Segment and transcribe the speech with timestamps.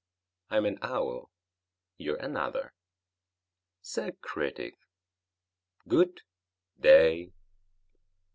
[0.49, 1.29] I'm an owl;
[1.99, 2.73] you're another.
[3.83, 4.73] Sir Critic,
[5.87, 6.21] good
[6.79, 7.33] day!"